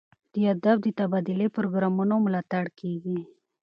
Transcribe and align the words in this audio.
د 0.33 0.35
ادب 0.53 0.77
د 0.83 0.87
تبادلې 0.99 1.47
پروګرامونو 1.55 2.15
ملاتړ 2.25 2.65
کیږي. 2.79 3.19